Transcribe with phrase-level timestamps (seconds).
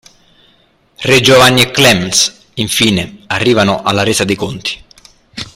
[1.03, 4.83] Re Giovanni e Clemens, infine, arrivano alla resa dei conti.